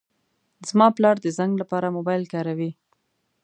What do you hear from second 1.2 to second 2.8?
د زنګ لپاره موبایل کاروي.